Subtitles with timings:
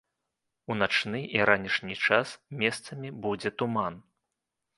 [0.75, 3.93] У начны і ранішні час месцамі будзе туман.